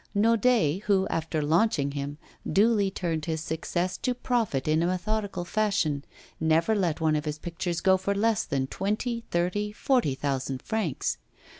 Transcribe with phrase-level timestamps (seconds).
[0.15, 2.17] Naudet, who, after launching him,
[2.51, 6.03] duly turned his success to profit in a methodical fashion,
[6.39, 11.19] never let one of his pictures go for less than twenty, thirty, forty thousand francs.